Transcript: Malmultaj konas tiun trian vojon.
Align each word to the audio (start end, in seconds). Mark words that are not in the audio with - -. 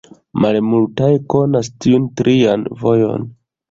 Malmultaj 0.45 1.11
konas 1.35 1.71
tiun 1.87 2.11
trian 2.19 2.69
vojon. 2.85 3.35